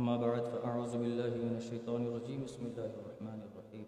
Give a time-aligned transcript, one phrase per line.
[0.00, 2.42] أما بعد، فأعوذ بالله من الشيطان الرجيم.
[2.42, 3.84] بسم الله الرحمن الرحيم.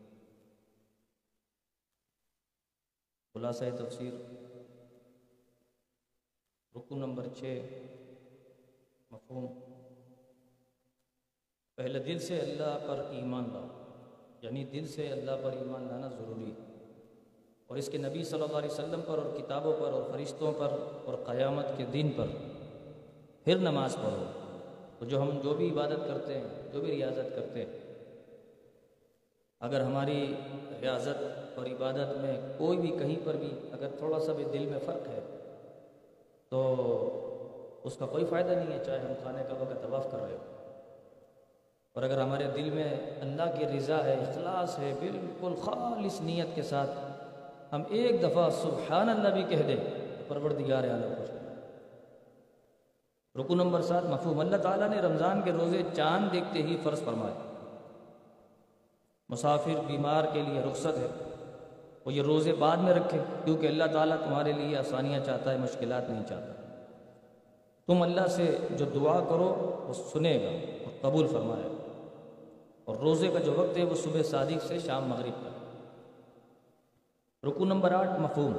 [3.34, 4.12] خلاصہ تفسیر
[6.76, 7.62] رکن نمبر چھ،
[9.10, 9.46] مفہوم.
[11.76, 13.68] پہلے دل سے اللہ پر ایمان لاؤ
[14.42, 16.84] یعنی دل سے اللہ پر ایمان لانا ضروری ہے۔
[17.66, 20.68] اور اس کے نبی صلی اللہ علیہ وسلم پر اور کتابوں پر اور فرشتوں پر
[21.04, 22.26] اور قیامت کے دن پر
[23.44, 24.41] پھر نماز پڑھو۔
[25.04, 27.80] جو ہم جو بھی عبادت کرتے ہیں، جو بھی ریاضت کرتے ہیں،
[29.60, 30.20] اگر ہماری
[30.80, 34.78] ریاضت اور عبادت میں کوئی بھی کہیں پر بھی اگر تھوڑا سا بھی دل میں
[34.86, 35.20] فرق ہے،
[36.52, 36.60] تو
[37.84, 40.50] اس کا کوئی فائدہ نہیں ہے چاہے ہم کھانے کا وقت طواف کر رہے ہو
[41.94, 46.62] اور اگر ہمارے دل میں اللہ کی رضا ہے، اخلاص ہے، بالکل خالص نیت کے
[46.70, 46.90] ساتھ
[47.72, 49.76] ہم ایک دفعہ سبحان اللہ بھی کہہ دیں،
[50.28, 51.31] پروردگار عالم خوش
[53.38, 57.34] رکو نمبر سات، مفہوم، اللہ تعالیٰ نے رمضان کے روزے چاند دیکھتے ہی فرض فرمائے۔
[59.28, 61.06] مسافر بیمار کے لیے رخصت ہے،
[62.04, 66.10] وہ یہ روزے بعد میں رکھے، کیونکہ اللہ تعالیٰ تمہارے لیے آسانیاں چاہتا ہے، مشکلات
[66.10, 66.52] نہیں چاہتا۔
[67.86, 72.02] تم اللہ سے جو دعا کرو، وہ سنے گا اور قبول فرمائے۔ گا
[72.84, 75.48] اور روزے کا جو وقت ہے، وہ صبح صادق سے شام مغرب کا
[77.48, 78.52] رکو نمبر آٹھ، مفہوم۔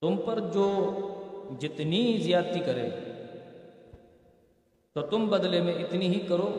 [0.00, 0.90] تم پر جو
[1.60, 2.88] جتنی زیادتی کرے،
[4.92, 6.52] تو تم بدلے میں اتنی ہی کرو،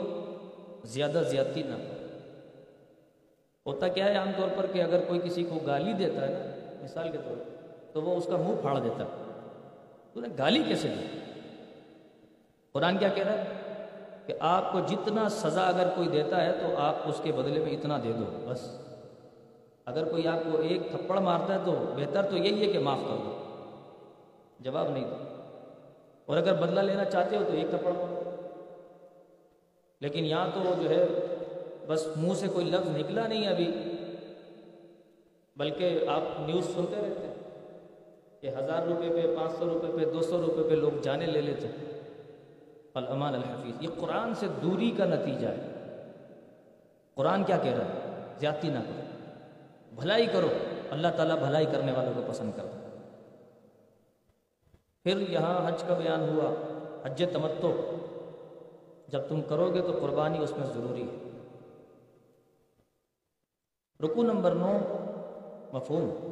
[0.84, 2.06] زیادہ زیادتی نہ کرو۔
[3.66, 7.12] ہوتا کیا ہے عام طور پر کہ اگر کوئی کسی کو گالی دیتا ہے، مثال
[7.12, 7.44] کے طور پر،
[7.94, 9.40] تو وہ اس کا منہ پھاڑ دیتا ہے۔
[10.14, 11.20] تو نے گالی کیسے دی؟
[12.72, 13.44] قرآن کیا کہہ رہا ہے
[14.26, 17.72] کہ آپ کو جتنا سزا اگر کوئی دیتا ہے، تو آپ اس کے بدلے میں
[17.72, 18.78] اتنا دے دو، بس۔
[19.86, 23.00] اگر کوئی آپ کو ایک تھپڑ مارتا ہے، تو بہتر تو یہی ہے کہ معاف
[23.00, 23.45] کر دو۔
[24.66, 25.16] جواب نہیں دو۔
[26.26, 27.92] اور اگر بدلہ لینا چاہتے ہو تو ایک تھپڑ
[30.02, 31.06] لیکن یہاں تو جو ہے،
[31.88, 33.72] بس منہ سے کوئی لفظ نکلا نہیں ابھی۔
[35.56, 37.34] بلکہ آپ نیوز سنتے رہتے ہیں۔
[38.42, 41.42] کہ ہزار روپے پہ، پانچ سو روپے پہ، دو سو روپے پہ لوگ جانے لے
[41.42, 42.02] لیتے ہیں۔
[42.94, 45.94] الامان الحفیظ، یہ قرآن سے دوری کا نتیجہ ہے۔
[47.14, 49.30] قرآن کیا کہہ رہا ہے؟ زیادتی نہ کرو۔
[49.96, 50.48] بھلائی کرو۔
[50.90, 52.85] اللہ تعالیٰ بھلائی کرنے والوں کو پسند کرتا
[55.06, 56.54] پھر یہاں حج کا بیان ہوا،
[57.06, 57.92] حج تمتو
[59.08, 61.30] جب تم کرو گے تو قربانی اس میں ضروری ہے۔
[64.06, 64.78] رکو نمبر نو،
[65.74, 66.32] مفہوم۔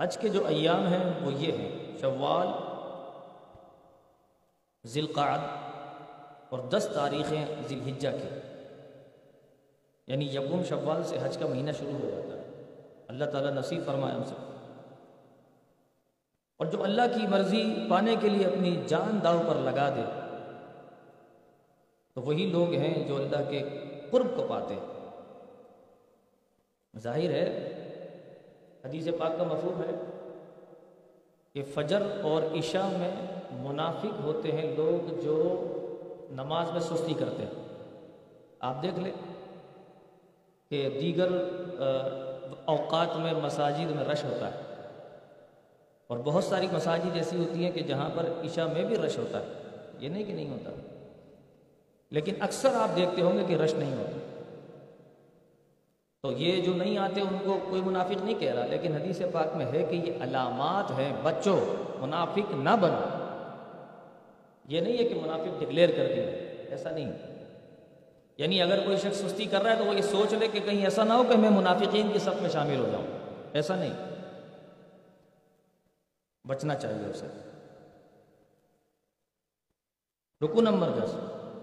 [0.00, 2.48] حج کے جو ایام ہیں وہ یہ ہیں، شوال
[4.88, 5.38] ذی القعد
[6.48, 8.38] اور دس تاریخیں ذی الحجہ کی۔
[10.06, 12.64] یعنی یکم شوال سے حج کا مہینہ شروع ہو جاتا ہے۔
[13.08, 14.51] اللہ تعالیٰ نصیب فرمائے ہم سے
[16.62, 20.02] اور جو اللہ کی مرضی پانے کے لیے اپنی جان داؤ پر لگا دے،
[22.16, 23.62] تو وہی لوگ ہیں جو اللہ کے
[24.10, 24.74] قرب کو پاتے
[26.94, 27.46] ظاہر ہے،
[28.84, 29.96] حدیث پاک کا مفہوم ہے
[31.52, 33.10] کہ فجر اور عشاء میں
[33.62, 35.36] منافق ہوتے ہیں لوگ جو
[36.30, 37.62] نماز میں سستی کرتے ہیں۔
[38.60, 39.12] آپ دیکھ لیں
[40.70, 41.32] کہ دیگر
[42.64, 44.60] اوقات میں، مساجد میں رش ہوتا ہے۔
[46.12, 49.40] اور بہت ساری مساجد ایسی ہوتی ہیں کہ جہاں پر عشاء میں بھی رش ہوتا
[49.40, 49.44] ہے۔
[49.98, 50.70] یہ نہیں کہ نہیں ہوتا۔
[52.10, 54.42] لیکن اکثر آپ دیکھتے ہوں گے کہ رش نہیں ہوتا۔
[56.22, 59.56] تو یہ جو نہیں آتے ان کو کوئی منافق نہیں کہہ رہا، لیکن حدیث پاک
[59.56, 61.60] میں ہے کہ یہ علامات ہیں۔ بچوں،
[62.00, 63.00] منافق نہ بنو۔
[64.68, 66.24] یہ نہیں ہے کہ منافق ڈکلیئر کر دیا
[66.70, 67.12] ایسا نہیں۔
[68.38, 70.84] یعنی اگر کوئی شخص سستی کر رہا ہے تو وہ یہ سوچ لے کہ کہیں
[70.84, 73.04] ایسا نہ ہو کہ میں منافقین کی صف میں شامل ہو جاؤں۔
[73.52, 74.11] ایسا نہیں۔
[76.46, 77.26] بچنا چاہیے اسے۔
[80.44, 81.16] رکو نمبر دس،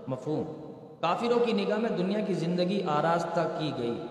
[0.08, 0.70] مفہوم۔
[1.02, 4.02] کافروں کی نگاہ میں دنیا کی زندگی آراستہ کی گئی۔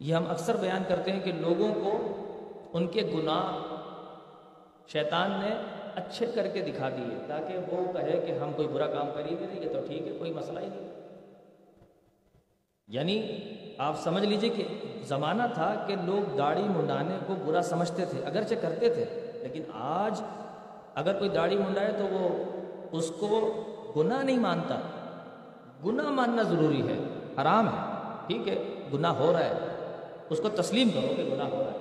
[0.00, 1.90] یہ ہم اکثر بیان کرتے ہیں کہ لوگوں کو
[2.72, 3.58] ان کے گناہ
[4.88, 5.54] شیطان نے
[5.94, 9.34] اچھے کر کے دکھا دیے، تاکہ وہ کہے کہ ہم کوئی برا کام کر ہی
[9.40, 10.90] نہیں رہے تو ٹھیک ہے، کوئی مسئلہ ہی نہیں۔
[12.88, 13.38] یعنی
[13.78, 14.68] آپ سمجھ لیجیے کہ
[15.02, 20.22] زمانہ تھا کہ لوگ داڑھی منڈانے کو برا سمجھتے تھے، اگرچہ کرتے تھے۔ لیکن آج
[20.94, 22.44] اگر کوئی داڑھی منڈائے تو وہ
[22.92, 23.64] اس کو
[23.96, 24.80] گناہ نہیں مانتا۔
[25.86, 26.98] گناہ ماننا ضروری ہے،
[27.42, 28.64] حرام ہے، ٹھیک ہے،
[28.94, 29.52] گناہ ہو رہا ہے۔
[30.30, 31.78] اس کو تسلیم کرو کہ گناہ ہو رہا ہے۔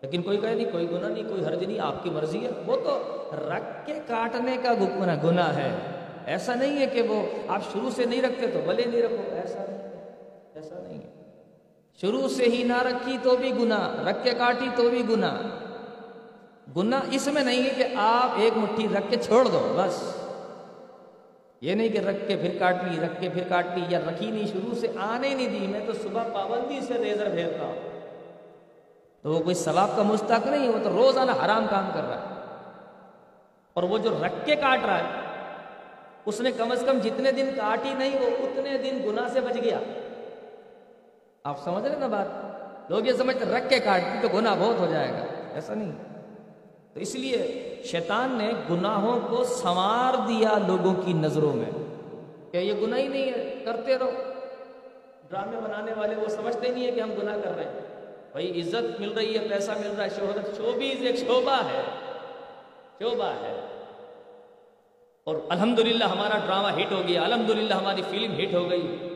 [0.00, 2.76] لیکن کوئی کہے نہیں، کوئی گناہ نہیں، کوئی حرج نہیں، آپ کی مرضی ہے۔ وہ
[2.76, 3.02] تو
[3.32, 4.72] رکھ کے کاٹنے کا
[5.24, 5.70] گناہ ہے۔
[6.26, 9.64] ایسا نہیں ہے کہ وہ آپ شروع سے نہیں رکھتے تو بھلے نہیں رکھو۔ ایسا
[9.68, 9.92] نہیں
[10.54, 11.22] ایسا نہیں ہے۔
[12.00, 15.67] شروع سے ہی نہ رکھی تو بھی گناہ، رکھ کے کاٹی تو بھی گناہ۔
[16.76, 20.16] گناہ اس میں نہیں ہے کہ آپ ایک مٹھی رکھ کے چھوڑ دو، بس۔
[21.60, 24.30] یہ نہیں کہ رکھ کے پھر کاٹ لی، رکھ کے پھر کاٹ لی، یا رکھی
[24.30, 27.74] نہیں، شروع سے آنے نہیں دی۔ میں تو صبح پابندی سے ریزر پھیرتا ہوں۔
[29.22, 32.34] تو وہ کوئی ثواب کا مستحق نہیں، وہ تو روزانہ حرام کام کر رہا ہے۔
[33.74, 35.04] اور وہ جو رکھ کے کاٹ رہا ہے،
[36.26, 39.54] اس نے کم از کم جتنے دن کاٹی نہیں، وہ اتنے دن گناہ سے بچ
[39.64, 39.78] گیا۔
[41.44, 42.26] آپ سمجھ رہے نا بات؟
[42.90, 45.24] لوگ یہ سمجھتے رکھ کے کاٹتی تو گناہ بہت ہو جائے گا۔
[45.54, 46.17] ایسا نہیں۔
[46.98, 51.70] تو اس لیے شیطان نے گناہوں کو سنوار دیا لوگوں کی نظروں میں۔
[52.52, 54.10] کہ یہ گناہ ہی نہیں ہے، کرتے رہو۔
[55.28, 57.80] ڈرامے بنانے والے وہ سمجھتے نہیں ہے کہ ہم گناہ کر رہے ہیں۔
[58.32, 61.82] بھائی عزت مل رہی ہے، پیسہ مل رہا ہے، شہرت۔ شوبیز ایک شعبہ ہے۔
[62.98, 63.60] شعبہ ہے۔
[65.24, 69.14] اور الحمدللہ ہمارا ڈرامہ ہٹ ہو گیا۔ الحمدللہ ہماری فلم ہٹ ہو گئی۔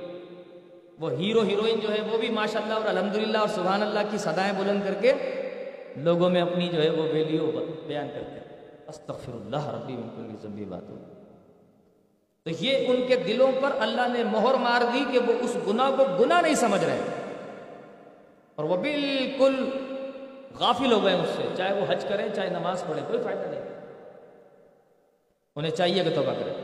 [1.01, 4.53] وہ ہیرو ہیروئن جو ہے وہ بھی ماشاءاللہ اور الحمدللہ اور سبحان اللہ کی صدائیں
[4.59, 5.13] بلند کر کے
[5.97, 7.51] لوگوں میں اپنی جو ہے وہ ویلیو
[7.87, 8.41] بیان کرتے ہیں۔
[8.87, 10.97] استغفر اللہ ربی من کل بات ہو۔
[12.45, 15.91] تو یہ ان کے دلوں پر اللہ نے مہر مار دی کہ وہ اس گناہ
[15.97, 17.01] کو گناہ نہیں سمجھ رہے۔
[18.55, 19.71] اور وہ بالکل
[20.59, 23.63] غافل ہو گئے اس سے، چاہے وہ حج کریں، چاہے نماز پڑھیں، کوئی فائدہ نہیں۔
[25.57, 26.55] انہیں چاہیے کہ توبہ کریں۔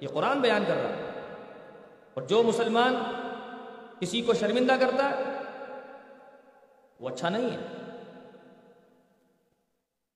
[0.00, 1.20] یہ قرآن بیان کر رہا ہے۔
[2.14, 2.96] اور جو مسلمان
[4.00, 5.22] کسی کو شرمندہ کرتا ہے،
[7.00, 7.81] وہ اچھا نہیں ہے۔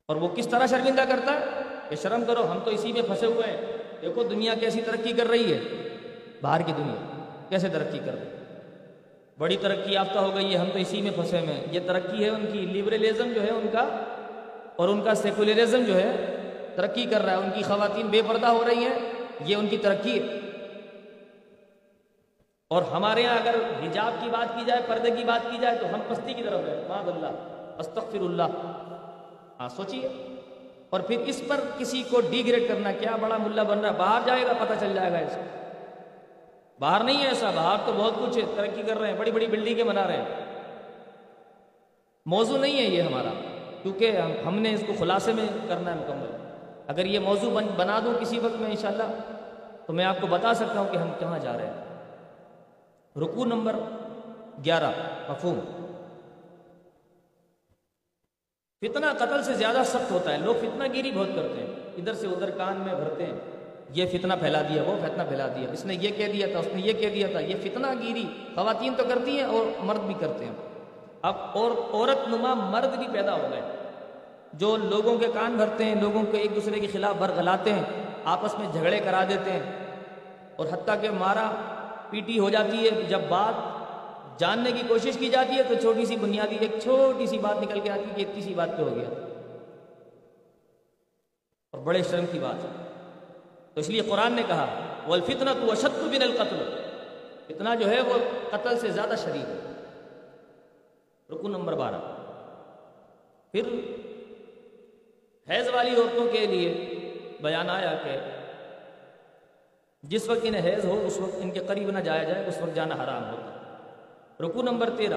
[0.06, 1.44] اور وہ کس طرح شرمندہ کرتا ہے
[1.88, 3.60] کہ شرم کرو، ہم تو اسی میں پھنسے ہوئے ہیں۔
[4.02, 5.58] دیکھو، دنیا کیسی ترقی کر رہی ہے۔
[6.42, 8.58] باہر کی دنیا، کیسے ترقی کر رہی ہے؟
[9.38, 12.24] بڑی ترقی یافتہ ہو گئی ہے، ہم تو اسی میں پھنسے ہوئے ہیں۔ یہ ترقی
[12.24, 13.88] ہے ان کی لبرلزم جو ہے ان کا،
[14.76, 16.36] اور ان کا سیکولرزم جو ہے،
[16.76, 18.98] ترقی کر رہا ہے۔ ان کی خواتین بے پردہ ہو رہی ہیں۔
[19.44, 20.38] یہ ان کی ترقی ہے۔
[22.70, 25.94] اور ہمارے یہاں اگر حجاب کی بات کی جائے، پردے کی بات کی جائے، تو
[25.94, 27.26] ہم پستی کی طرف ہے ماں اللہ،
[27.78, 28.46] استغفر اللہ۔
[29.60, 30.08] ہاں سوچیے۔
[30.90, 33.94] اور پھر اس پر کسی کو ڈی گریڈ کرنا کیا بڑا ملا بن رہا ہے؟
[33.94, 35.38] باہر جائے گا، پتہ چل جائے گا اس
[36.78, 39.84] باہر نہیں ہے ایسا، باہر تو بہت کچھ ترقی کر رہے ہیں، بڑی بڑی بلڈنگیں
[39.84, 40.24] بنا رہے ہیں۔
[42.26, 43.30] موضوع نہیں ہے یہ ہمارا،
[43.82, 44.16] کیونکہ
[44.46, 46.36] ہم نے اس کو خلاصے میں کرنا ہے مکمل۔
[46.86, 49.32] اگر یہ موضوع بنا دوں کسی وقت میں انشاءاللہ،
[49.86, 51.84] تو میں آپ کو بتا سکتا ہوں کہ ہم کہاں جا رہے ہیں۔
[53.16, 53.76] رکو نمبر
[54.64, 54.90] گیارہ،
[55.28, 55.85] مفہوم۔
[58.80, 62.26] فتنہ قتل سے زیادہ سخت ہوتا ہے۔ لوگ فتنہ گیری بہت کرتے ہیں۔ ادھر سے
[62.26, 63.32] ادھر کان میں بھرتے ہیں۔
[63.90, 66.66] یہ فتنہ پھیلا دیا، وہ فتنہ پھیلا دیا۔ اس نے یہ کہہ دیا تھا، اس
[66.72, 68.24] نے یہ کہہ دیا تھا۔ یہ فتنہ گیری
[68.54, 70.52] خواتین تو کرتی ہیں اور مرد بھی کرتے ہیں۔
[71.22, 73.60] اب اور عورت نما مرد بھی پیدا ہو گئے۔
[74.52, 77.82] جو لوگوں کے کان بھرتے ہیں، لوگوں کو ایک دوسرے کے خلاف برگلاتے ہیں،
[78.24, 79.62] آپس میں جھگڑے کرا دیتے ہیں۔
[80.56, 81.50] اور حتیٰ کہ مارا
[82.10, 83.75] پیٹی ہو جاتی ہے۔ جب بات
[84.38, 87.80] جاننے کی کوشش کی جاتی ہے تو چھوٹی سی بنیادی ایک چھوٹی سی بات نکل
[87.80, 89.08] کے آتی ہے کہ اتنی سی بات پہ ہو گیا۔
[91.72, 92.86] اور بڑے شرم کی بات ہے۔
[93.74, 94.66] تو اس لیے قرآن نے کہا
[95.06, 96.80] وہ الفتنا تو اشد بن القتل۔
[97.48, 98.18] اتنا جو ہے وہ
[98.50, 99.72] قتل سے زیادہ شریک ہے۔
[101.30, 102.00] رکو نمبر بارہ۔
[103.52, 103.62] پھر
[105.50, 106.70] حیض والی عورتوں کے لیے
[107.40, 108.10] بیان آیا کہ
[110.02, 112.76] جس وقت انہیں حیض ہو، اس وقت ان کے قریب نہ جایا جائے، اس وقت
[112.76, 113.55] جانا حرام ہوتا۔
[114.40, 115.16] رکو نمبر تیرہ۔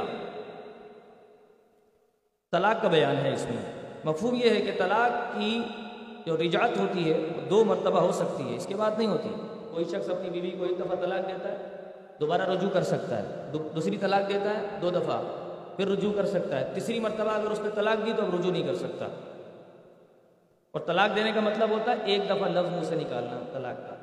[2.52, 3.72] طلاق کا بیان ہے اس میں۔
[4.04, 5.64] مفہوم یہ ہے کہ طلاق کی
[6.26, 9.30] جو رجعت ہوتی ہے دو مرتبہ ہو سکتی ہے، اس کے بعد نہیں ہوتی۔
[9.74, 13.52] کوئی شخص اپنی بیوی کو ایک دفعہ طلاق دیتا ہے، دوبارہ رجوع کر سکتا ہے۔
[13.76, 15.22] دوسری طلاق دیتا ہے، دو دفعہ
[15.78, 18.52] پھر رجوع کر سکتا ہے۔ تیسری مرتبہ اگر اس نے طلاق دی تو اب رجوع
[18.52, 19.06] نہیں کر سکتا۔
[20.72, 23.96] اور طلاق دینے کا مطلب ہوتا ہے ایک دفعہ لفظ منہ سے نکالنا طلاق کا۔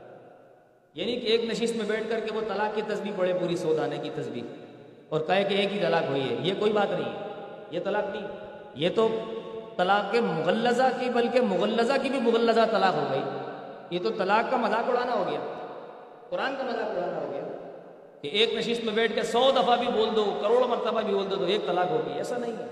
[0.94, 3.98] یعنی کہ ایک نشست میں بیٹھ کر کے وہ طلاق کی تصویر پڑے پوری سودانے
[3.98, 4.65] کی تصویر
[5.08, 7.28] اور کہے کہ ایک ہی طلاق ہوئی ہے۔ یہ کوئی بات نہیں ہے۔
[7.70, 8.26] یہ طلاق نہیں۔
[8.74, 9.08] یہ تو
[9.76, 13.20] طلاق کے مغلزہ کی، بلکہ مغلزہ کی بھی مغلزہ طلاق ہو گئی۔
[13.90, 15.40] یہ تو طلاق کا مذاق اڑانا ہو گیا۔
[16.30, 17.42] قرآن کا مذاق اڑانا ہو گیا۔
[18.22, 21.30] کہ ایک نشست میں بیٹھ کے سو دفعہ بھی بول دو، کروڑ مرتبہ بھی بول
[21.30, 22.64] دو، تو ایک طلاق ہوگی ایسا نہیں ہے۔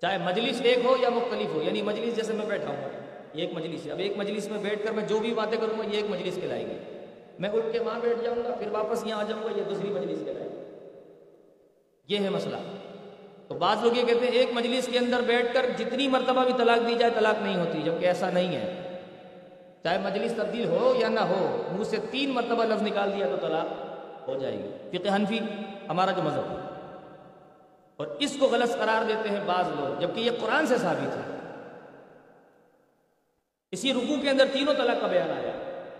[0.00, 2.88] چاہے مجلس ایک ہو یا مختلف ہو یعنی مجلس جیسے میں بیٹھا ہوں۔
[3.34, 5.78] یہ ایک مجلس ہے۔ اب ایک مجلس میں بیٹھ کر میں جو بھی باتیں کروں
[5.78, 6.98] گا، یہ ایک مجلس کے لائے گی
[7.38, 9.88] میں اٹھ کے وہاں بیٹھ جاؤں گا، پھر واپس یہاں آ جاؤں گا، یہ دوسری
[9.88, 10.55] مجلس کے لائے گی
[12.08, 12.56] یہ ہے مسئلہ۔
[13.48, 16.52] تو بعض لوگ یہ کہتے ہیں ایک مجلس کے اندر بیٹھ کر جتنی مرتبہ بھی
[16.58, 18.82] طلاق دی جائے طلاق نہیں ہوتی، جبکہ ایسا نہیں ہے۔
[19.82, 23.48] چاہے مجلس تبدیل ہو یا نہ ہو، منہ سے تین مرتبہ لفظ نکال دیا تو
[23.48, 23.66] طلاق
[24.28, 25.38] ہو جائے گی۔ فقہ حنفی
[25.88, 26.66] ہمارا جو مذہب ہے۔
[27.96, 31.38] اور اس کو غلط قرار دیتے ہیں بعض لوگ، جبکہ یہ قرآن سے ثابت ہے۔
[33.70, 35.55] اسی رکوع کے اندر تینوں طلاق کا بیان آیا۔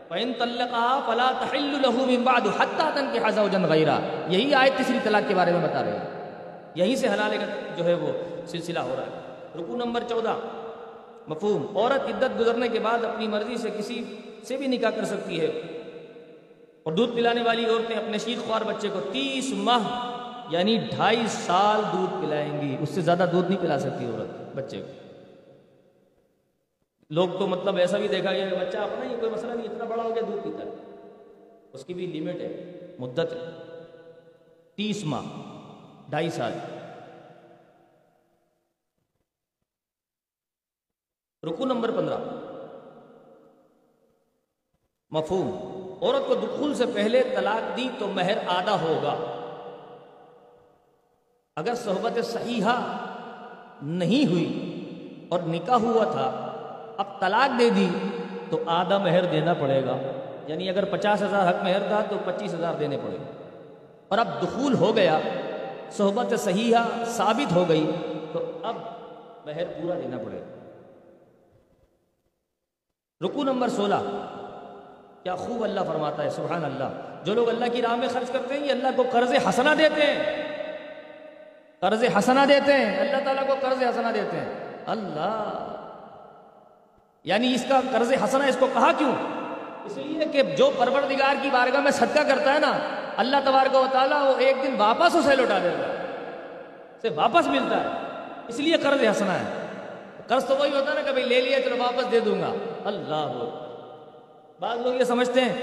[0.09, 5.29] فَإِن طَلَّقَهَا فَلَا تَحِلُّ لَهُ مِن بَعْدُ حَتَّى تَنْكِحَ زَوْجًا غَيْرًا یہی آیت تیسری طلاق
[5.29, 6.17] کے بارے میں بتا رہے ہیں۔
[6.75, 7.47] یہیں سے حلالے کا
[7.77, 8.09] جو ہے وہ
[8.47, 10.35] سلسلہ ہو رہا ہے۔ رکوع نمبر چودہ۔
[11.29, 14.05] مفہوم۔ عورت عدت گزرنے کے بعد اپنی مرضی سے کسی
[14.49, 15.61] سے بھی نکاح کر سکتی ہے۔
[16.83, 20.13] اور دودھ پلانے والی عورتیں اپنے شیخ خوار بچے کو تیس ماہ
[20.51, 24.81] یعنی ڈھائی سال دودھ پلائیں گی۔ اس سے زیادہ دودھ نہیں پلا سکتی عورت بچے
[24.81, 25.06] کو۔
[27.11, 29.85] لوگ تو مطلب ایسا بھی دیکھا گیا کہ بچہ اپنا ہی کوئی مسئلہ نہیں، اتنا
[29.85, 30.71] بڑا ہو گیا، دودھ پیتا ہے۔
[31.73, 33.39] اس کی بھی لمٹ ہے، مدت ہے۔
[34.75, 35.25] تیس ماہ،
[36.11, 36.53] ڈھائی سال۔
[41.43, 42.19] رکو نمبر پندرہ۔
[45.11, 45.49] مفہوم،
[46.03, 49.33] عورت کو دخول سے پہلے طلاق دی تو مہر آدھا ہوگا۔
[51.57, 52.97] اگر صحبت صحیحہ
[53.83, 54.73] نہیں ہوئی
[55.29, 56.46] اور نکاح ہوا تھا
[56.97, 57.91] اب طلاق دے دی
[58.51, 59.97] تو آدھا مہر دینا پڑے گا۔
[60.47, 63.49] یعنی اگر پچاس ہزار حق مہر تھا تو پچیس ہزار دینے پڑے۔ گا
[64.09, 65.19] اور اب دخول ہو گیا،
[65.91, 67.91] صحبت صحیحہ ثابت ہو گئی،
[68.33, 68.77] تو اب
[69.47, 70.73] مہر پورا دینا پڑے گا۔
[73.27, 74.27] رکو نمبر سولہ۔
[75.23, 76.89] کیا خوب اللہ فرماتا ہے، سبحان اللہ۔
[77.25, 80.03] جو لوگ اللہ کی راہ میں خرچ کرتے ہیں، یہ اللہ کو قرض حسنہ دیتے
[80.03, 80.43] ہیں۔
[81.81, 84.53] قرض حسنہ دیتے ہیں۔ اللہ تعالیٰ کو قرض حسنہ دیتے ہیں۔
[84.87, 85.63] اللہ
[87.27, 89.13] یعنی اس کا قرض حسنہ اس کو کہا کیوں؟
[89.85, 92.73] اس لیے کہ جو پروردگار کی بارگاہ میں صدقہ کرتا ہے نا،
[93.17, 96.05] اللہ تبارک و تعالیٰ وہ ایک دن واپس اسے لوٹا دیتا ہے،
[96.99, 97.89] اسے واپس ملتا ہے،
[98.49, 99.45] اس لیے قرض حسنہ ہے۔
[100.27, 102.53] قرض تو وہی ہوتا ہے نا کبھی لے لیا چلو واپس دے دوں گا۔
[102.85, 103.45] اللہ
[104.61, 105.55] بعض لوگ یہ سمجھتے ہیں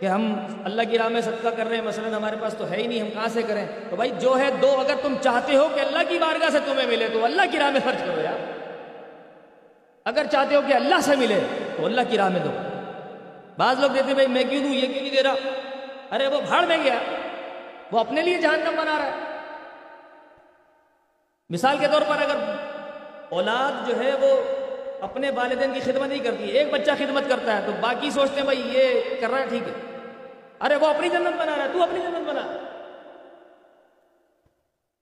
[0.00, 0.32] کہ ہم
[0.64, 3.00] اللہ کی راہ میں صدقہ کر رہے ہیں، مثلا ہمارے پاس تو ہے ہی نہیں،
[3.00, 6.08] ہم کہاں سے کریں؟ تو بھائی جو ہے دو، اگر تم چاہتے ہو کہ اللہ
[6.08, 8.57] کی بارگاہ سے تمہیں ملے تو اللہ کی راہ میں خرچ کرو یار۔
[10.08, 11.40] اگر چاہتے ہو کہ اللہ سے ملے
[11.76, 12.50] تو اللہ کی راہ میں دو۔
[13.58, 15.34] بعض لوگ دیتے بھائی، میں کیوں دوں؟ یہ کیوں نہیں دے رہا؟
[16.14, 16.94] ارے، وہ بھاڑ میں گیا۔
[17.92, 19.10] وہ اپنے لیے جہنم بنا رہا ہے۔
[21.50, 22.36] مثال کے طور پر اگر
[23.28, 24.42] اولاد جو ہے وہ
[25.00, 28.44] اپنے والدین کی خدمت نہیں کرتی، ایک بچہ خدمت کرتا ہے تو باقی سوچتے ہیں،
[28.44, 29.98] بھائی، یہ کر رہا ہے، ٹھیک ہے۔
[30.60, 32.58] ارے، وہ اپنی جنت بنا رہا ہے، تو اپنی جنت بنا۔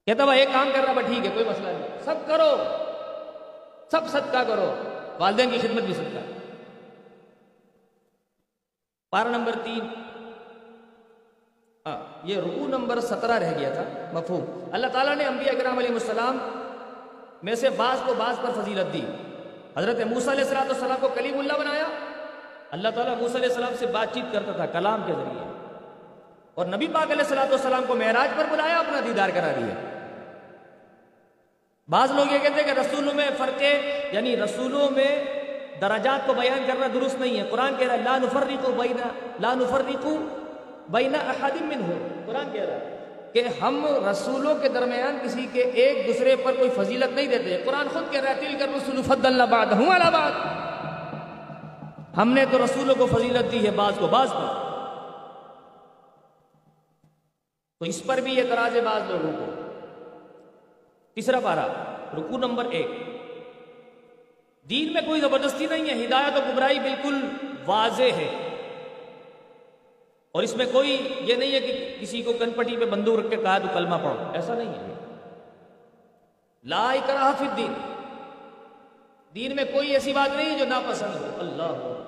[0.07, 2.57] کہتا بھائی، ایک کام کر رہا ہے ٹھیک ہے، کوئی مسئلہ نہیں۔ سب کرو،
[3.91, 4.75] سب صدقہ کرو۔
[5.19, 6.19] والدین کی خدمت بھی صدقہ
[9.11, 9.81] پارا نمبر تین۔
[11.87, 13.83] ہاں یہ رکو نمبر سترہ رہ گیا تھا۔
[14.13, 16.39] مفہوم۔ اللہ تعالیٰ نے انبیاء کرام علیہ السلام
[17.43, 19.03] میں سے بعض کو بعض پر فضیلت دی۔
[19.77, 21.85] حضرت موسیٰ علیہ السلام السلام کو کلیم اللہ بنایا۔
[22.71, 25.53] اللہ تعالیٰ موسیٰ علیہ السلام سے بات چیت کرتا تھا کلام کے ذریعے۔
[26.55, 29.96] اور نبی پاک علیہ السلام السلام کو معراج پر بلایا، اپنا دیدار کرا دیا۔
[31.89, 33.63] بعض لوگ یہ کہتے ہیں کہ رسولوں میں فرق
[34.13, 35.25] یعنی رسولوں میں
[35.81, 39.09] درجات کو بیان کرنا درست نہیں ہے۔ قرآن کہہ رہا ہے، لا نفرقو بینا
[39.41, 40.17] لا نفرقو
[40.89, 41.93] بینا احد منہ
[42.27, 42.97] قرآن کہہ رہا ہے
[43.33, 47.89] کہ ہم رسولوں کے درمیان کسی کے ایک دوسرے پر کوئی فضیلت نہیں دیتے قرآن
[47.93, 50.33] خود کہہ رہا ہے تل کر رسول فضل بعد ہوں اللہ بعد
[52.17, 54.55] ہم نے تو رسولوں کو فضیلت دی ہے بعض کو بعض پر۔
[57.79, 59.56] تو اس پر بھی اعتراض ہے بعض لوگوں کو۔
[61.17, 61.67] تیسرا پارا
[62.17, 62.91] رکو نمبر ایک۔
[64.71, 67.29] دین میں کوئی زبردستی نہیں ہے، ہدایت و گمراہی بالکل
[67.67, 68.59] واضح ہے۔
[70.33, 73.31] اور اس میں کوئی یہ نہیں ہے کہ کسی کو کن پٹی پہ بندوق رکھ
[73.31, 74.95] کے کہا تو کلمہ پڑھو، ایسا نہیں ہے۔
[76.65, 77.73] لا اکراہ فی الدین۔
[79.35, 82.03] دین میں کوئی ایسی بات نہیں ہے جو ناپسند ہو، اللہ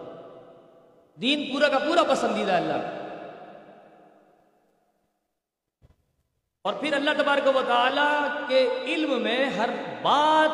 [1.21, 2.98] دین پورا کا پورا پسندیدہ اللہ۔
[6.63, 9.71] اور پھر اللہ تبارک و تعالی کے علم میں ہر
[10.03, 10.51] بات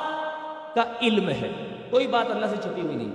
[0.74, 1.52] کا علم ہے۔
[1.90, 3.14] کوئی بات اللہ سے چھپی ہوئی نہیں۔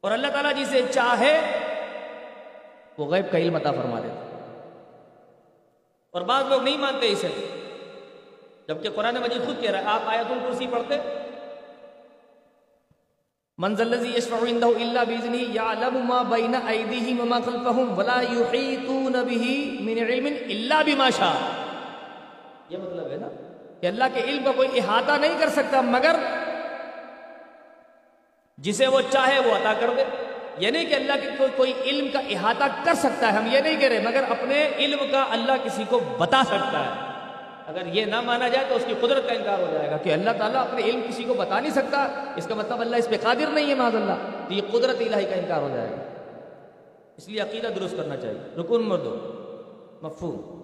[0.00, 1.40] اور اللہ تعالیٰ جسے چاہے،
[2.98, 4.22] وہ غیب کا علم عطا فرما دیتا۔
[6.12, 7.28] اور بعض لوگ نہیں مانتے اسے۔
[8.68, 10.94] جبکہ قرآن مجید خود کہہ رہا ہے، آپ آیت الکرسی پڑھتے
[13.58, 19.54] منزل الذي يشفع عنده الا باذنه يعلم ما بين ايديهم وما خلفهم ولا يحيطون به
[19.80, 21.36] من علم الا بما شاء.
[22.68, 23.28] یہ مطلب ہے نا؟
[23.80, 26.16] کہ اللہ کے علم کا کوئی احاطہ نہیں کر سکتا مگر
[28.58, 30.04] جسے وہ چاہے وہ عطا کر دے۔
[30.58, 33.60] یہ نہیں کہ اللہ کے کوئی کوئی علم کا احاطہ کر سکتا ہے ہم یہ
[33.60, 37.05] نہیں کہہ رہے مگر اپنے علم کا اللہ کسی کو بتا سکتا ہے۔
[37.66, 40.12] اگر یہ نہ مانا جائے تو اس کی قدرت کا انکار ہو جائے گا کہ
[40.12, 43.16] اللہ تعالیٰ اپنے علم کسی کو بتا نہیں سکتا۔ اس کا مطلب اللہ اس پہ
[43.22, 44.12] قادر نہیں ہے معذ اللہ۔
[44.48, 45.96] تو یہ قدرت الہی کا انکار ہو جائے گا۔
[47.16, 49.16] اس لیے عقیدہ درست کرنا چاہیے۔ رکن مردو
[50.02, 50.56] مفہوم۔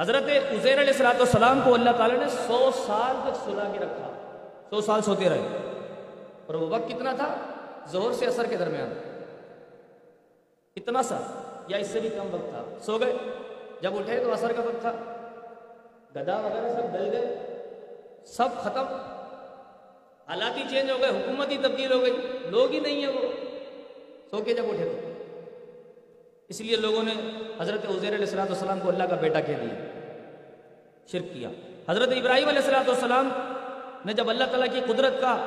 [0.00, 4.12] حضرت عزیر علیہ السلاۃ والسلام کو اللہ تعالیٰ نے سو سال تک سلا کے رکھا۔
[4.70, 5.48] سو سال سوتے رہے۔
[6.46, 7.34] اور وہ وقت کتنا تھا؟
[7.86, 8.92] زہر سے اثر کے درمیان۔
[10.76, 11.18] اتنا سا
[11.68, 13.12] یا اس سے بھی کم وقت تھا۔ سو گئے۔
[13.80, 14.92] جب اٹھے تو اثر کا وقت تھا۔
[16.16, 17.38] گدا وغیرہ سب ڈل گئے،
[18.26, 18.84] سب ختم۔
[20.28, 23.28] حالات ہی چینج ہو گئے، حکومت ہی تبدیل ہو گئی، لوگ ہی نہیں ہیں وہ۔
[24.30, 25.12] سو کے جب اٹھے تو۔
[26.48, 27.12] اس لیے لوگوں نے
[27.60, 29.84] حضرت عزیر علیہ السلاۃ والسلام کو اللہ کا بیٹا کہہ دیا۔
[31.12, 31.48] شرک کیا۔
[31.88, 33.28] حضرت ابراہیم علیہ السلاۃ والسلام
[34.04, 35.44] نے جب اللہ تعالیٰ کی قدرت کا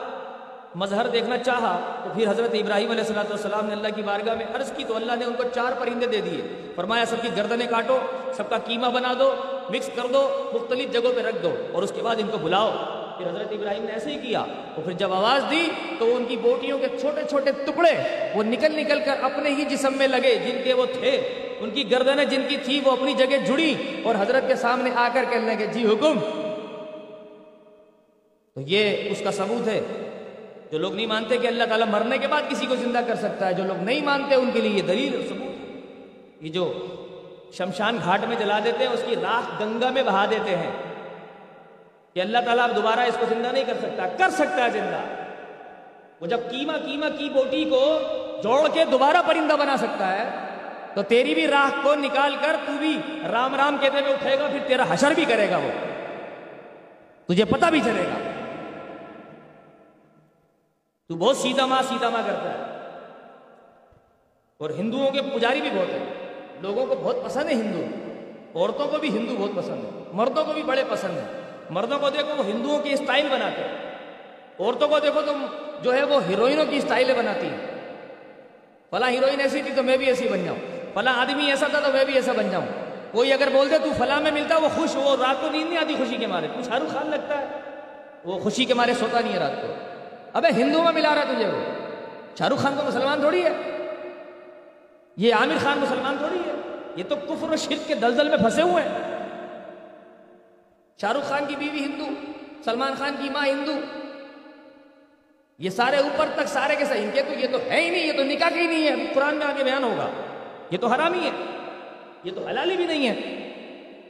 [0.75, 4.45] مظہر دیکھنا چاہا، تو پھر حضرت ابراہیم علیہ السلاۃ والسلام نے اللہ کی بارگاہ میں
[4.55, 7.67] عرض کی تو اللہ نے ان کو چار پرندے دے دیے۔ فرمایا، سب کی گردنیں
[7.67, 7.99] کاٹو،
[8.33, 9.35] سب کا قیمہ بنا دو
[9.69, 12.71] مکس کر دو، مختلف جگہوں پہ رکھ دو اور اس کے بعد ان کو بلاؤ۔
[13.17, 15.67] پھر حضرت ابراہیم نے ایسے ہی کیا۔ اور پھر جب آواز دی
[15.99, 17.91] تو ان کی بوٹیوں کے چھوٹے چھوٹے ٹکڑے،
[18.35, 21.11] وہ نکل نکل کر اپنے ہی جسم میں لگے، جن کے وہ تھے۔
[21.59, 25.07] ان کی گردنیں جن کی تھی، وہ اپنی جگہ جڑی اور حضرت کے سامنے آ
[25.13, 26.19] کر کہنے لگے جی حکم!
[28.55, 29.81] تو یہ اس کا ثبوت ہے۔
[30.71, 33.47] جو لوگ نہیں مانتے کہ اللہ تعالیٰ مرنے کے بعد کسی کو زندہ کر سکتا
[33.47, 35.55] ہے، جو لوگ نہیں مانتے، ان کے لیے یہ دلیل اور ثبوت
[36.41, 36.73] یہ جو
[37.57, 40.71] شمشان گھاٹ میں جلا دیتے ہیں، اس کی راکھ گنگا میں بہا دیتے ہیں۔
[42.13, 44.99] کہ اللہ تعالیٰ اب دوبارہ اس کو زندہ نہیں کر سکتا کر سکتا ہے زندہ۔
[46.21, 47.99] وہ جب کیما کیما کی بوٹی کو
[48.43, 50.29] جوڑ کے دوبارہ پرندہ بنا سکتا ہے،
[50.93, 52.99] تو تیری بھی راہ کو نکال کر تو بھی
[53.31, 55.69] رام رام کہتے ہوئے اٹھے گا، پھر تیرا حشر بھی کرے گا وہ۔
[57.27, 58.29] تجھے پتہ بھی چلے گا۔
[61.07, 62.89] تو بہت سیدھا ماں سیدھا ماں کرتا ہے۔
[64.57, 66.14] اور ہندوؤں کے پجاری بھی بہت ہیں۔
[66.61, 67.83] لوگوں کو بہت پسند ہے ہندو،
[68.59, 72.09] عورتوں کو بھی ہندو بہت پسند ہے، مردوں کو بھی بڑے پسند ہیں۔ مردوں کو
[72.09, 73.95] دیکھو وہ ہندوؤں کی اسٹائل بناتے ہیں۔
[74.59, 75.31] عورتوں کو دیکھو تو
[75.81, 77.57] جو ہے وہ ہیروئنوں کی اسٹائلیں بناتی ہیں۔
[78.89, 80.57] فلاں ہیروئن ایسی تھی تو میں بھی ایسی بن جاؤں۔
[80.93, 82.65] فلاں آدمی ایسا تھا تو میں بھی ایسا بن جاؤں۔
[83.11, 85.77] کوئی اگر بول دے تو فلاں میں ملتا، وہ خوش، وہ رات کو نیند نہیں
[85.77, 87.45] آتی خوشی کے مارے۔ کچھ شاہ رخ خان لگتا ہے۔
[88.25, 89.67] وہ خوشی کے مارے سوتا نہیں ہے رات کو۔
[90.33, 91.59] ابے ہندو میں ملا رہا تجھے وہ۔
[92.37, 93.49] شاہ رخ خان کو مسلمان تھوڑی ہے۔
[95.17, 98.61] یہ عامر خان مسلمان تھوڑی ہے۔ یہ تو کفر و شرک کے دلدل میں پھنسے
[98.61, 99.27] ہوئے ہیں۔
[101.01, 102.05] شاہ رخ خان کی بیوی ہندو،
[102.63, 103.73] سلمان خان کی ماں ہندو۔
[105.59, 108.13] یہ سارے اوپر تک سارے کے ان کے تو یہ تو ہے ہی نہیں، یہ
[108.17, 110.09] تو نکاح کے ہی نہیں ہے۔ قرآن میں آگے بیان ہوگا۔
[110.71, 111.45] یہ تو حرامی ہے۔
[112.23, 113.45] یہ تو حلالی بھی نہیں ہے۔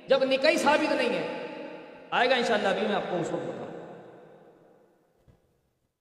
[0.08, 1.48] جب نکاح ثابت نہیں ہے۔
[2.12, 3.66] آئے گا انشاءاللہ ابھی میں آپ کو اس وقت بتاؤں۔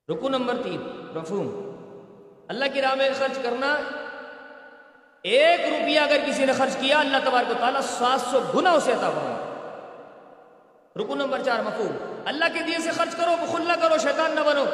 [0.08, 0.82] رکو نمبر تین
[1.16, 1.74] رفوم
[2.48, 3.76] اللہ کی راہ میں خرچ کرنا
[5.24, 8.92] ایک روپیہ اگر کسی نے خرچ کیا، اللہ تبارک و تعالیٰ سات سو گنا اسے
[8.92, 9.36] عطا فرمائے۔
[11.00, 14.40] رکو نمبر چار، مفہوم۔ اللہ کے دیے سے خرچ کرو بخل نہ کرو، شیطان نہ
[14.40, 14.64] بنو۔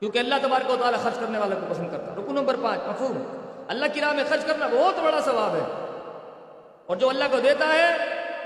[0.00, 3.40] کیونکہ اللہ تبارک و تعالیٰ خرچ کرنے والے کو پسند کرتا رکو نمبر پانچ، مفہوم۔
[3.68, 5.86] اللہ کی راہ میں خرچ کرنا بہت بڑا ثواب ہے۔
[6.86, 7.96] اور جو اللہ کو دیتا ہے،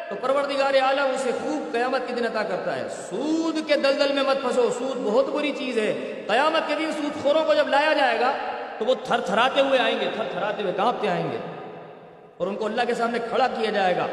[0.08, 4.22] تو پروردگار عالم اسے خوب قیامت کے دن عطا کرتا ہے۔ سود کے دلدل میں
[4.22, 7.92] مت پھنسو۔ سود بہت بری چیز ہے۔ قیامت کے دن سود خوروں کو جب لایا
[7.92, 8.32] جائے گا
[8.78, 11.38] تو وہ تھر تھراتے ہوئے آئیں گے تھر تھراتے ہوئے کانپتے آئیں گے۔
[12.36, 14.06] اور ان کو اللہ کے سامنے کھڑا کیا جائے گا۔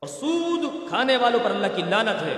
[0.00, 2.36] اور سود کھانے والوں پر اللہ کی لانت ہے۔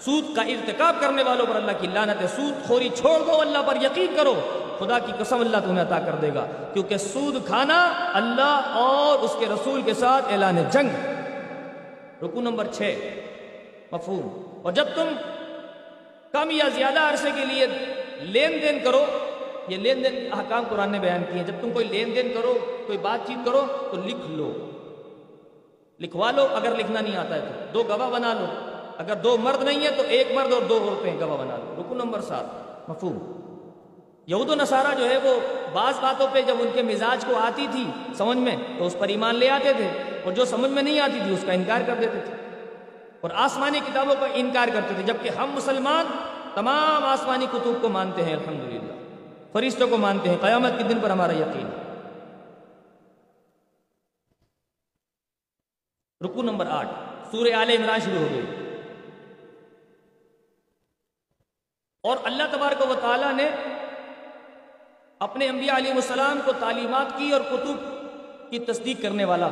[0.00, 3.58] سود کا ارتکاب کرنے والوں پر اللہ کی لانت ہے۔ سود خوری چھوڑ دو، اللہ
[3.66, 4.40] پر یقین کرو۔
[4.78, 9.36] خدا کی قسم اللہ تمہیں عطا کر دے گا۔ کیونکہ سود کھانا اللہ اور اس
[9.38, 10.88] کے رسول کے ساتھ اعلان جنگ۔
[12.24, 12.98] رکو نمبر چھ۔
[13.92, 15.08] مفہوم۔ اور جب تم
[16.32, 17.66] کم یا زیادہ عرصے کے لیے
[18.20, 19.04] لین دین کرو
[19.68, 22.54] یہ لین دین احکام قرآن نے بیان کیے جب تم کوئی لین دین کرو،
[22.86, 24.52] کوئی بات چیت کرو، تو لکھ لو۔
[26.00, 28.46] لکھوا لو، اگر لکھنا نہیں آتا ہے تو۔ دو گواہ بنا لو۔
[28.98, 31.94] اگر دو مرد نہیں ہے تو ایک مرد اور دو عورتیں گواہ بنا لو۔ رکو
[31.94, 32.44] نمبر سات۔
[32.90, 33.32] مفہوم۔
[34.26, 35.34] یہود و نصارہ جو ہے وہ
[35.72, 37.84] بعض باتوں پہ جب ان کے مزاج کو آتی تھی
[38.16, 39.88] سمجھ میں، تو اس پر ایمان لے آتے تھے۔
[40.24, 42.34] اور جو سمجھ میں نہیں آتی تھی، اس کا انکار کر دیتے تھے۔
[43.20, 46.06] اور آسمانی کتابوں کا انکار کرتے تھے۔ جبکہ ہم مسلمان
[46.54, 49.05] تمام آسمانی کتب کو مانتے ہیں، الحمدللہ۔
[49.52, 51.86] فرشتوں کو مانتے ہیں۔ قیامت کے دن پر ہمارا یقین۔ ہے
[56.26, 56.88] رکو نمبر آٹھ۔
[57.30, 58.42] سورہ آل عمران شروع ہو گئی۔
[62.02, 63.50] اور اللہ تبارک و تعالیٰ نے
[65.18, 67.96] اپنے انبیاء علیہ السلام کو تعلیمات کی اور کتب
[68.50, 69.48] کی تصدیق کرنے والا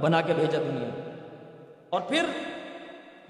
[0.00, 0.88] بنا کے بھیجا دنیا۔
[1.90, 2.24] اور پھر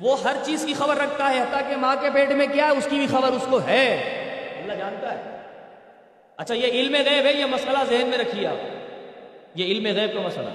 [0.00, 2.70] وہ ہر چیز کی خبر رکھتا ہے، حتیٰ کہ ماں کے پیٹ میں کیا ہے،
[2.70, 3.94] اس کی بھی خبر اس کو ہے۔
[4.62, 5.38] اللہ جانتا ہے۔
[6.38, 8.57] اچھا یہ علم غیب ہے، یہ مسئلہ ذہن میں رکھیے آپ۔
[9.55, 10.51] یہ علم غیب کا مسئلہ۔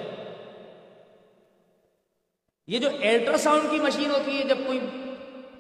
[2.67, 4.80] یہ جو الٹرا ساؤنڈ کی مشین ہوتی ہے، جب کوئی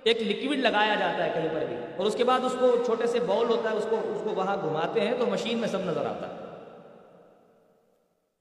[0.03, 3.07] ایک لکوڈ لگایا جاتا ہے کہیں پر بھی، اور اس کے بعد اس کو چھوٹے
[3.07, 5.79] سے باؤل ہوتا ہے، اس کو اس کو وہاں گھماتے ہیں، تو مشین میں سب
[5.79, 6.35] نظر آتا ہے۔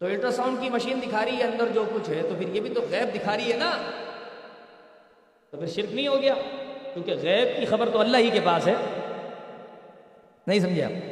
[0.01, 2.61] تو الٹرا ساؤنڈ کی مشین دکھا رہی ہے اندر جو کچھ ہے، تو پھر یہ
[2.61, 3.71] بھی تو غیب دکھا رہی ہے نا۔
[5.51, 6.35] تو پھر شرک نہیں ہو گیا،
[6.95, 8.75] کیونکہ غیب کی خبر تو اللہ ہی کے پاس ہے۔
[10.47, 11.12] نہیں سمجھے آپ؟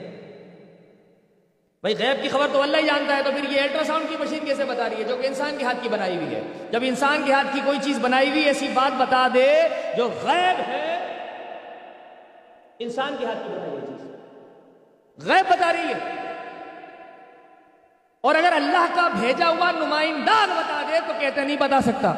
[1.83, 4.17] بھائی غیب کی خبر تو اللہ ہی جانتا ہے، تو پھر یہ الٹرا ساؤنڈ کی
[4.21, 6.41] مشین کیسے بتا رہی ہے؟ جو کہ انسان کے ہاتھ کی بنائی ہوئی ہے۔
[6.71, 9.63] جب انسان کے ہاتھ کی کوئی چیز بنائی ہوئی ایسی بات بتا دے
[9.97, 10.97] جو غیب ہے۔
[12.79, 14.11] انسان کے ہاتھ کی بنائی ہوئی چیز۔
[15.27, 16.33] غیب بتا رہی ہے۔
[18.21, 22.15] اور اگر اللہ کا بھیجا ہوا نمائندہ بتا دے تو کہتے نہیں بتا سکتا۔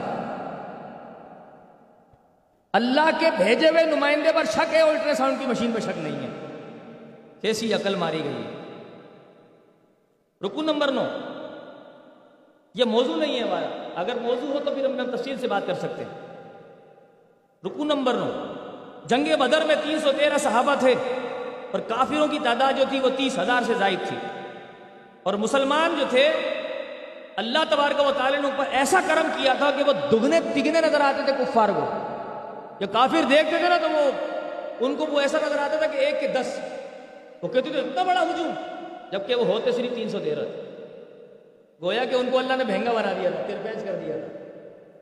[2.73, 6.17] اللہ کے بھیجے ہوئے نمائندے پر شک ہے الٹرا ساؤنڈ کی مشین پہ شک نہیں
[6.17, 6.47] ہے۔
[7.41, 8.62] کیسی عقل ماری گئی ہے۔
[10.45, 11.05] رکو نمبر نو۔
[12.75, 15.75] یہ موضوع نہیں ہے ہمارا۔ اگر موضوع ہو تو پھر ہم تفصیل سے بات کر
[15.75, 16.37] سکتے ہیں۔
[17.65, 18.55] رکو نمبر نو۔
[19.07, 20.95] جنگ بدر میں تین سو تیرہ صحابہ تھے،
[21.71, 24.17] اور کافروں کی تعداد جو تھی وہ تیس ہزار سے زائد تھی۔
[25.23, 26.33] اور مسلمان جو تھے،
[27.37, 31.01] اللہ تبارک و تعالیٰ نے اوپر ایسا کرم کیا تھا کہ وہ دگنے تگنے نظر
[31.01, 31.91] آتے تھے کفار کو۔
[32.81, 34.11] جو کافر دیکھتے تھے نا تو وہ
[34.81, 36.61] ان کو وہ ایسا نظر آتا تھا کہ ایک کے دس۔
[37.43, 38.51] وہ کہتے تھے، اتنا بڑا ہجوم۔
[39.13, 40.63] جبکہ وہ ہوتے صرف تین سو تیرہ تھے
[41.83, 44.43] گویا کہ ان کو اللہ نے بہنگا بنا دیا تھا ترپیچ کر دیا تھا۔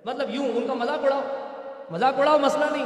[0.04, 1.20] مطلب یوں، ان کا مذاق اڑاؤ۔
[1.90, 2.84] مذاق اڑاؤ، مسئلہ نہیں۔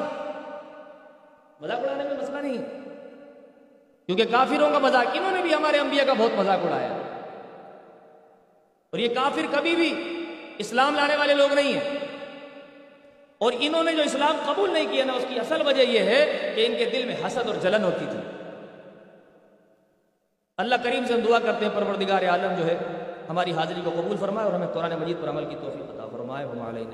[1.61, 2.67] مذاق اڑانے میں مسئلہ نہیں۔
[4.07, 6.89] کیونکہ کافروں کا مذاق، انہوں نے بھی ہمارے انبیاء کا بہت مذاق اڑایا۔
[8.91, 10.25] اور یہ کافر کبھی بھی
[10.59, 11.99] اسلام لانے والے لوگ نہیں ہیں۔
[13.39, 16.53] اور انہوں نے جو اسلام قبول نہیں کیا نا، اس کی اصل وجہ یہ ہے
[16.55, 18.24] کہ ان کے دل میں حسد اور جلن ہوتی تھی۔
[20.59, 22.77] اللہ کریم سے ہم دعا کرتے ہیں، پروردگار عالم جو ہے،
[23.29, 26.47] ہماری حاضری کو قبول فرمائے اور ہمیں قرآن مجید پر عمل کی توفیق عطا فرمائے۔
[26.47, 26.85] ہم علیہ